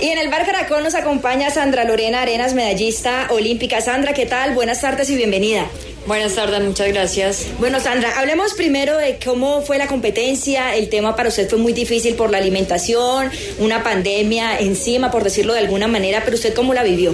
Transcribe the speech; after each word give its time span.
Y 0.00 0.08
en 0.08 0.18
el 0.18 0.28
Bar 0.28 0.44
Caracol 0.44 0.82
nos 0.82 0.94
acompaña 0.94 1.50
Sandra 1.50 1.84
Lorena 1.84 2.22
Arenas, 2.22 2.54
medallista 2.54 3.28
olímpica. 3.30 3.80
Sandra, 3.80 4.12
¿qué 4.12 4.26
tal? 4.26 4.54
Buenas 4.54 4.80
tardes 4.80 5.10
y 5.10 5.16
bienvenida. 5.16 5.66
Buenas 6.06 6.36
tardes, 6.36 6.62
muchas 6.62 6.86
gracias. 6.86 7.46
Bueno, 7.58 7.80
Sandra, 7.80 8.20
hablemos 8.20 8.54
primero 8.54 8.96
de 8.96 9.18
cómo 9.24 9.62
fue 9.62 9.76
la 9.76 9.88
competencia. 9.88 10.76
El 10.76 10.88
tema 10.88 11.16
para 11.16 11.30
usted 11.30 11.50
fue 11.50 11.58
muy 11.58 11.72
difícil 11.72 12.14
por 12.14 12.30
la 12.30 12.38
alimentación, 12.38 13.28
una 13.58 13.82
pandemia 13.82 14.60
encima, 14.60 15.10
por 15.10 15.24
decirlo 15.24 15.52
de 15.52 15.58
alguna 15.58 15.88
manera, 15.88 16.22
pero 16.24 16.36
usted 16.36 16.54
cómo 16.54 16.74
la 16.74 16.84
vivió? 16.84 17.12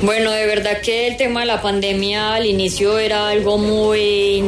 Bueno, 0.00 0.30
de 0.30 0.46
verdad 0.46 0.80
que 0.80 1.06
el 1.06 1.18
tema 1.18 1.40
de 1.40 1.46
la 1.46 1.60
pandemia 1.60 2.34
al 2.34 2.46
inicio 2.46 2.98
era 2.98 3.28
algo 3.28 3.58
muy, 3.58 4.42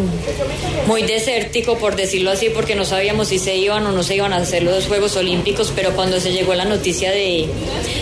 muy 0.87 1.03
desértico, 1.03 1.77
por 1.77 1.97
decirlo 1.97 2.31
así, 2.31 2.49
porque 2.49 2.75
no 2.75 2.87
sabíamos 2.87 3.29
si 3.29 3.39
se 3.39 3.57
iban 3.57 3.85
o 3.87 3.93
no 3.93 4.03
se 4.03 4.17
iban 4.17 4.33
a 4.33 4.37
hacer 4.37 4.63
los 4.63 4.87
Juegos 4.87 5.17
Olímpicos, 5.17 5.71
pero 5.77 5.95
cuando 5.95 6.19
se 6.19 6.33
llegó 6.33 6.55
la 6.55 6.65
noticia 6.65 7.11
de, 7.11 7.47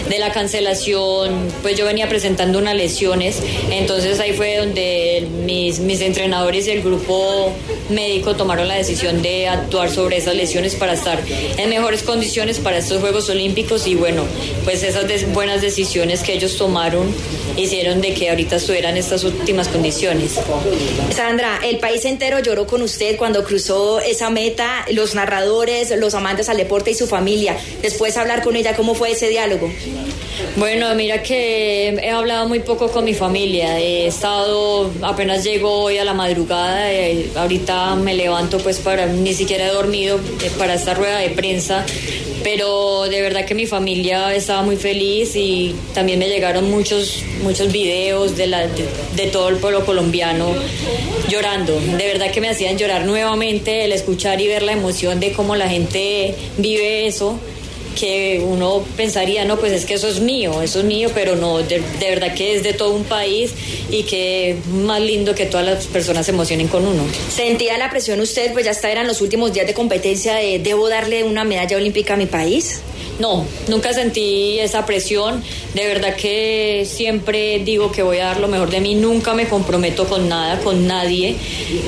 de 0.09 0.19
la 0.21 0.31
cancelación, 0.31 1.49
pues 1.63 1.77
yo 1.77 1.85
venía 1.85 2.09
presentando 2.09 2.61
unas 2.61 2.77
lesiones, 2.77 3.43
entonces 3.73 4.21
ahí 4.21 4.35
fue 4.35 4.59
donde 4.59 5.27
mis, 5.49 5.79
mis 5.81 6.03
entrenadores 6.03 6.67
y 6.67 6.73
el 6.73 6.83
grupo 6.83 7.51
médico 7.89 8.37
tomaron 8.37 8.69
la 8.69 8.75
decisión 8.75 9.23
de 9.23 9.49
actuar 9.49 9.91
sobre 9.91 10.19
esas 10.19 10.35
lesiones 10.35 10.75
para 10.75 10.93
estar 10.93 11.19
en 11.57 11.71
mejores 11.71 12.03
condiciones 12.03 12.59
para 12.59 12.77
estos 12.77 13.01
Juegos 13.01 13.31
Olímpicos 13.31 13.87
y 13.87 13.95
bueno, 13.95 14.25
pues 14.65 14.83
esas 14.83 15.07
buenas 15.33 15.63
decisiones 15.63 16.23
que 16.23 16.35
ellos 16.35 16.59
tomaron 16.59 17.07
hicieron 17.59 18.01
de 18.01 18.15
que 18.15 18.31
ahorita 18.31 18.57
estuvieran 18.57 18.97
estas 18.97 19.25
últimas 19.25 19.69
condiciones. 19.69 20.39
Sandra, 21.15 21.61
el 21.65 21.79
país 21.79 22.05
entero 22.05 22.39
lloró 22.41 22.67
con 22.67 22.83
usted 22.83 23.17
cuando 23.17 23.45
cruzó 23.45 24.01
esa 24.01 24.31
meta, 24.31 24.85
los 24.93 25.15
narradores, 25.15 25.93
los 25.97 26.15
amantes 26.15 26.49
al 26.49 26.57
deporte 26.57 26.91
y 26.91 26.95
su 26.95 27.07
familia. 27.07 27.57
Después 27.83 28.17
hablar 28.17 28.43
con 28.43 28.57
ella, 28.57 28.77
¿cómo 28.77 28.95
fue 28.95 29.13
ese 29.13 29.29
diálogo? 29.29 29.71
Bueno, 30.57 30.95
mira 30.95 31.23
que 31.23 31.89
he 31.89 32.11
hablado 32.11 32.49
muy 32.49 32.61
poco 32.61 32.91
con 32.91 33.05
mi 33.05 33.15
familia. 33.15 33.79
He 33.79 34.07
estado, 34.07 34.91
apenas 35.03 35.45
llego 35.45 35.71
hoy 35.71 35.99
a 35.99 36.05
la 36.05 36.15
madrugada, 36.15 36.93
eh, 36.93 37.31
ahorita 37.35 37.97
me 37.97 38.15
levanto 38.15 38.59
pues 38.59 38.79
para, 38.79 39.07
ni 39.07 39.35
siquiera 39.35 39.67
he 39.67 39.71
dormido 39.73 40.19
eh, 40.43 40.51
para 40.59 40.75
esta 40.75 40.95
rueda 40.95 41.19
de 41.19 41.31
prensa 41.31 41.85
pero 42.43 43.09
de 43.09 43.21
verdad 43.21 43.45
que 43.45 43.55
mi 43.55 43.67
familia 43.67 44.35
estaba 44.35 44.63
muy 44.63 44.77
feliz 44.77 45.35
y 45.35 45.75
también 45.93 46.19
me 46.19 46.29
llegaron 46.29 46.71
muchos 46.71 47.23
muchos 47.43 47.48
videos 47.73 48.37
de, 48.37 48.47
la, 48.47 48.67
de, 48.67 49.27
todo 49.33 49.49
el 49.49 49.57
pueblo 49.57 49.85
colombiano 49.85 50.55
llorando. 51.29 51.81
De 51.81 52.07
verdad 52.07 52.31
que 52.31 52.41
me 52.41 52.49
hacían 52.49 52.79
llorar 52.79 53.05
nuevamente 53.05 53.85
el 53.85 53.93
escuchar 53.93 54.41
y 54.41 54.47
ver 54.47 54.63
la 54.63 54.73
emoción 54.73 55.21
de 55.21 55.33
cómo 55.33 55.57
la 55.57 55.69
gente 55.69 56.35
vive 56.59 57.07
eso 57.07 57.39
que 57.99 58.41
uno 58.47 58.85
pensaría, 58.97 59.45
no, 59.45 59.59
pues 59.59 59.73
es 59.73 59.85
que 59.85 59.95
eso 59.95 60.09
es 60.09 60.21
mío, 60.21 60.63
eso 60.63 60.81
es 60.81 60.85
mío, 60.85 61.11
pero 61.13 61.35
no, 61.35 61.59
de, 61.59 61.83
verdad 62.01 62.33
que 62.33 62.55
es 62.55 62.63
de 62.63 62.73
todo 62.73 62.93
un 62.93 63.03
país 63.03 63.53
y 63.91 64.05
que 64.05 64.57
más 64.71 65.01
lindo 65.01 65.35
que 65.35 65.47
todas 65.47 65.67
las 65.67 65.87
personas 65.87 66.27
se 66.27 66.33
emocionen 66.33 66.69
con 66.69 66.87
uno. 66.87 67.03
¿Sentía 67.35 67.77
la 67.77 67.91
presión 67.91 68.21
usted, 68.21 68.53
pues 68.53 68.65
ya 68.65 68.71
está 68.71 68.91
eran 68.91 69.07
los 69.09 69.21
últimos 69.21 69.53
días 69.53 69.67
de 69.67 69.75
competencia 69.75 70.35
de 70.35 70.61
debo 70.61 70.89
darle 70.89 71.25
una 71.25 71.43
medalla 71.43 71.77
olímpica 71.77 72.15
a 72.15 72.17
mi 72.17 72.27
país? 72.27 72.83
No, 73.19 73.45
nunca 73.69 73.93
sentí 73.93 74.59
esa 74.61 74.87
presión. 74.87 75.43
De 75.75 75.87
verdad 75.87 76.15
que 76.15 76.87
siempre 76.89 77.59
digo 77.65 77.91
que 77.91 78.03
voy 78.03 78.19
a 78.19 78.27
dar 78.27 78.41
lo 78.41 78.49
mejor 78.49 78.71
de 78.71 78.81
mí. 78.81 78.95
Nunca 78.95 79.35
me 79.35 79.49
comprometo 79.49 80.07
con 80.07 80.29
nada, 80.29 80.61
con 80.61 80.87
nadie, 80.87 81.37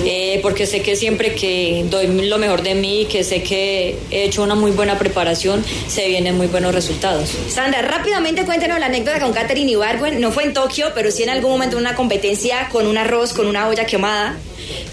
eh, 0.04 0.40
porque 0.42 0.66
sé 0.66 0.82
que 0.82 0.96
siempre 0.96 1.34
que 1.34 1.84
doy 1.88 2.06
lo 2.26 2.38
mejor 2.38 2.62
de 2.62 2.74
mí, 2.74 3.06
que 3.10 3.22
sé 3.24 3.42
que 3.42 3.96
he 4.10 4.24
hecho 4.24 4.42
una 4.42 4.54
muy 4.54 4.72
buena 4.72 4.98
preparación, 4.98 5.64
se 5.88 6.08
vienen 6.08 6.36
muy 6.36 6.48
buenos 6.48 6.74
resultados. 6.74 7.30
Sandra, 7.48 7.82
rápidamente 7.82 8.44
cuéntenos 8.44 8.80
la 8.80 8.86
anécdota 8.86 9.20
con 9.20 9.32
Katherine 9.32 9.72
Ibargüen. 9.72 10.20
No 10.20 10.32
fue 10.32 10.44
en 10.44 10.52
Tokio, 10.52 10.88
pero 10.94 11.10
sí 11.10 11.22
en 11.22 11.30
algún 11.30 11.52
momento 11.52 11.76
en 11.76 11.82
una 11.82 11.94
competencia 11.94 12.68
con 12.70 12.86
un 12.86 12.98
arroz, 12.98 13.32
con 13.32 13.46
una 13.46 13.68
olla 13.68 13.86
quemada. 13.86 14.36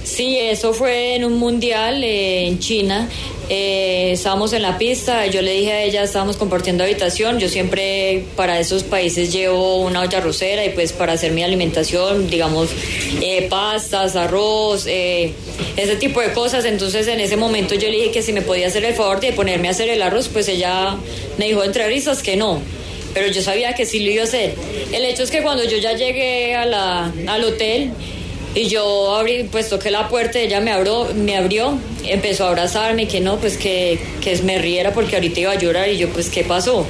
Sí, 0.03 0.37
eso 0.39 0.73
fue 0.73 1.15
en 1.15 1.25
un 1.25 1.37
mundial 1.37 2.03
eh, 2.03 2.47
en 2.47 2.59
China. 2.59 3.09
Eh, 3.49 4.11
estábamos 4.11 4.51
en 4.51 4.61
la 4.61 4.77
pista, 4.77 5.25
yo 5.27 5.41
le 5.41 5.51
dije 5.53 5.71
a 5.71 5.83
ella, 5.83 6.03
estábamos 6.03 6.35
compartiendo 6.35 6.83
habitación, 6.83 7.39
yo 7.39 7.47
siempre 7.47 8.25
para 8.35 8.59
esos 8.59 8.83
países 8.83 9.31
llevo 9.31 9.77
una 9.77 10.01
olla 10.01 10.19
rosera 10.19 10.65
y 10.65 10.69
pues 10.69 10.91
para 10.91 11.13
hacer 11.13 11.31
mi 11.31 11.43
alimentación, 11.43 12.29
digamos, 12.29 12.69
eh, 13.21 13.47
pastas, 13.49 14.17
arroz, 14.17 14.85
ese 14.85 15.95
tipo 15.97 16.19
de 16.19 16.33
cosas, 16.33 16.65
entonces 16.65 17.07
en 17.07 17.21
ese 17.21 17.37
momento 17.37 17.73
yo 17.75 17.87
le 17.89 17.97
dije 17.97 18.11
que 18.11 18.21
si 18.21 18.33
me 18.33 18.41
podía 18.41 18.67
hacer 18.67 18.83
el 18.83 18.95
favor 18.95 19.21
de 19.21 19.31
ponerme 19.31 19.69
a 19.69 19.71
hacer 19.71 19.89
el 19.89 20.01
arroz, 20.01 20.27
pues 20.27 20.49
ella 20.49 20.97
me 21.37 21.45
dijo 21.45 21.63
entre 21.63 21.87
risas 21.87 22.21
que 22.21 22.35
no 22.35 22.61
pero 23.13 23.31
yo 23.31 23.41
sabía 23.41 23.73
que 23.73 23.87
sí 23.87 23.99
lo 24.01 24.11
iba 24.11 24.21
a 24.21 24.25
hacer. 24.25 24.53
El 24.91 25.03
hecho 25.03 25.23
es 25.23 25.31
que 25.31 25.41
cuando 25.41 25.63
yo 25.63 25.77
ya 25.77 25.93
llegué 25.93 26.53
a 26.53 26.67
la, 26.67 27.11
al 27.27 27.43
hotel, 27.45 27.89
y 28.57 28.67
yo 28.67 29.15
abrí, 29.15 29.43
pues 29.43 29.69
toqué 29.69 29.91
la 29.91 30.09
puerta, 30.09 30.39
ella 30.39 30.59
me 30.59 30.71
abrió, 30.71 31.07
me 31.13 31.37
abrió, 31.37 31.77
empezó 32.05 32.45
a 32.45 32.49
abrazarme, 32.49 33.07
que 33.07 33.19
no, 33.19 33.37
pues 33.37 33.55
que, 33.55 33.99
que 34.19 34.35
me 34.41 34.57
riera 34.57 34.93
porque 34.93 35.15
ahorita 35.15 35.39
iba 35.39 35.51
a 35.51 35.57
llorar 35.57 35.89
y 35.89 35.97
yo, 35.97 36.09
pues, 36.09 36.29
¿qué 36.29 36.43
pasó? 36.43 36.85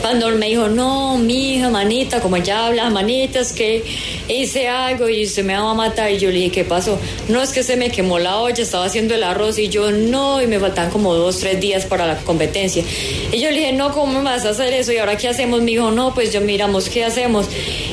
Cuando 0.00 0.28
me 0.30 0.48
dijo, 0.48 0.68
no, 0.68 1.18
mi 1.18 1.54
hija, 1.54 1.70
manita, 1.70 2.20
como 2.20 2.36
ella 2.36 2.66
habla, 2.66 2.90
manitas, 2.90 3.52
que 3.52 3.84
hice 4.28 4.68
algo 4.68 5.08
y 5.08 5.26
se 5.26 5.42
me 5.42 5.54
va 5.54 5.70
a 5.70 5.74
matar. 5.74 6.10
Y 6.10 6.18
yo 6.18 6.28
le 6.30 6.36
dije, 6.36 6.50
¿qué 6.50 6.64
pasó? 6.64 6.98
No, 7.28 7.40
es 7.40 7.50
que 7.50 7.62
se 7.62 7.76
me 7.76 7.90
quemó 7.90 8.18
la 8.18 8.38
olla, 8.38 8.62
estaba 8.62 8.84
haciendo 8.84 9.14
el 9.14 9.22
arroz 9.22 9.58
y 9.58 9.68
yo, 9.68 9.90
no, 9.92 10.42
y 10.42 10.46
me 10.46 10.58
faltan 10.58 10.90
como 10.90 11.14
dos, 11.14 11.38
tres 11.38 11.60
días 11.60 11.86
para 11.86 12.06
la 12.06 12.16
competencia. 12.16 12.82
Y 13.30 13.38
yo 13.38 13.50
le 13.50 13.58
dije, 13.58 13.72
no, 13.72 13.92
¿cómo 13.92 14.18
me 14.18 14.24
vas 14.24 14.44
a 14.44 14.50
hacer 14.50 14.72
eso? 14.72 14.92
¿Y 14.92 14.98
ahora 14.98 15.16
qué 15.16 15.28
hacemos? 15.28 15.60
Me 15.60 15.72
dijo, 15.72 15.90
no, 15.92 16.14
pues 16.14 16.32
yo 16.32 16.40
miramos 16.40 16.88
qué 16.88 17.04
hacemos. 17.04 17.46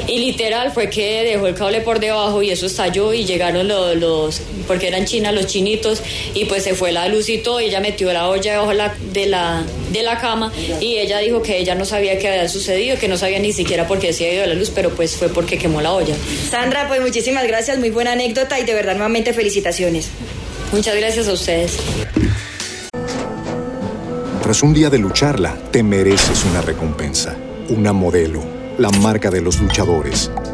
Y 0.08 0.18
literal 0.20 0.72
fue 0.72 0.90
que 0.90 1.24
dejó 1.24 1.48
el 1.48 1.54
cable 1.54 1.82
por 1.82 2.00
debajo 2.00 2.42
y 2.42 2.50
eso 2.50 2.66
estalló 2.66 3.14
y 3.20 3.26
llegaron 3.26 3.68
los, 3.68 3.96
los 3.96 4.42
porque 4.68 4.88
eran 4.88 5.06
chinas, 5.06 5.34
los 5.34 5.48
chinitos, 5.48 6.02
y 6.34 6.46
pues 6.46 6.64
se 6.64 6.74
fue 6.74 6.92
la 6.92 7.08
luz 7.08 7.30
y 7.30 7.40
todo, 7.40 7.62
y 7.62 7.66
ella 7.66 7.80
metió 7.80 8.12
la 8.14 8.30
olla 8.30 8.52
debajo 8.52 8.72
de 9.14 9.26
la, 9.28 9.64
de 9.92 10.04
la 10.04 10.20
cama 10.20 10.52
y 10.80 10.98
ella 10.98 11.20
dijo 11.20 11.42
que 11.42 11.58
ella 11.58 11.76
no 11.76 11.86
sabía 11.86 12.18
qué 12.18 12.30
había 12.30 12.48
sucedido, 12.50 12.98
que 12.98 13.08
no 13.08 13.18
sabía 13.18 13.40
ni 13.40 13.52
siquiera 13.54 13.88
por 13.88 14.00
qué 14.00 14.14
se 14.14 14.26
había 14.26 14.40
ido 14.40 14.48
la 14.48 14.56
luz, 14.56 14.72
pero 14.74 14.90
pues 14.92 15.16
fue 15.16 15.30
porque 15.30 15.58
quemó 15.58 15.82
la 15.82 15.94
olla. 15.94 16.16
Sandra, 16.50 16.88
pues 16.88 17.02
muchísimas 17.02 17.46
gracias, 17.48 17.78
muy 17.78 17.90
buena 17.90 18.14
anécdota 18.14 18.60
y 18.60 18.64
de 18.66 18.74
verdad 18.74 18.94
nuevamente 18.94 19.34
felicitaciones. 19.34 20.10
Muchas 20.72 20.96
gracias 20.96 21.28
a 21.28 21.34
ustedes. 21.34 21.78
Tras 24.44 24.64
un 24.64 24.74
día 24.74 24.90
de 24.90 24.98
lucharla, 24.98 25.58
te 25.72 25.84
mereces 25.84 26.44
una 26.46 26.62
recompensa, 26.62 27.36
una 27.70 27.94
modelo, 27.94 28.44
la 28.78 28.90
marca 28.90 29.30
de 29.30 29.42
los 29.42 29.60
luchadores. 29.60 30.32